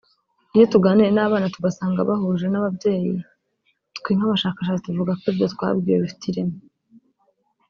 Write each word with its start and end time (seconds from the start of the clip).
Iyo 0.55 0.65
tuganiriye 0.73 1.11
n’abana 1.15 1.51
tugasanga 1.55 2.07
bahuje 2.09 2.45
n’ababyeyi 2.49 3.13
twe 3.97 4.11
nk’abashakashatsi 4.15 4.85
tuvuga 4.87 5.11
ko 5.19 5.23
ibyo 5.31 5.45
twabwiwe 5.53 5.97
bifite 6.03 6.23
ireme 6.31 6.57